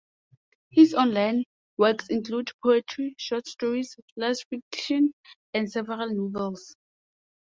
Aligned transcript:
His 0.71 0.95
online 0.95 1.43
works 1.77 2.07
include 2.09 2.49
poetry, 2.63 3.13
short 3.19 3.45
stories, 3.47 3.95
"flash 4.15 4.37
fiction", 4.49 5.13
and 5.53 5.71
several 5.71 6.09
novels. 6.11 6.75